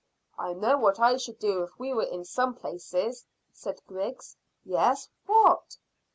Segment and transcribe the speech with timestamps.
[0.39, 4.35] "I know what I should do if we were in some places," said Griggs.
[4.65, 5.07] "Yes!
[5.27, 5.77] What?"